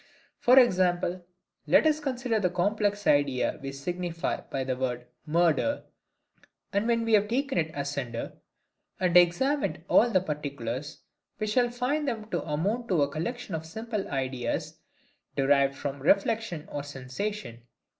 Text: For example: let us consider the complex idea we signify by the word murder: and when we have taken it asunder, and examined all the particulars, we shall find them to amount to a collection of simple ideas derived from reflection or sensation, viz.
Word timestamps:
For 0.39 0.57
example: 0.57 1.21
let 1.67 1.85
us 1.85 1.99
consider 1.99 2.39
the 2.39 2.49
complex 2.49 3.05
idea 3.05 3.59
we 3.61 3.71
signify 3.71 4.41
by 4.49 4.63
the 4.63 4.75
word 4.75 5.05
murder: 5.27 5.83
and 6.73 6.87
when 6.87 7.05
we 7.05 7.13
have 7.13 7.27
taken 7.27 7.59
it 7.59 7.69
asunder, 7.75 8.33
and 8.99 9.15
examined 9.15 9.83
all 9.87 10.09
the 10.09 10.19
particulars, 10.19 11.03
we 11.37 11.45
shall 11.45 11.69
find 11.69 12.07
them 12.07 12.31
to 12.31 12.41
amount 12.43 12.87
to 12.87 13.03
a 13.03 13.09
collection 13.11 13.53
of 13.53 13.63
simple 13.63 14.07
ideas 14.09 14.79
derived 15.35 15.75
from 15.75 15.99
reflection 16.01 16.67
or 16.71 16.81
sensation, 16.81 17.57
viz. 17.57 17.65